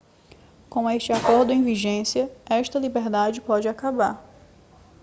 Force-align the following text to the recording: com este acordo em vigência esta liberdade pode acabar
com 0.67 0.89
este 0.89 1.13
acordo 1.13 1.53
em 1.53 1.63
vigência 1.63 2.35
esta 2.49 2.79
liberdade 2.79 3.39
pode 3.39 3.67
acabar 3.67 4.19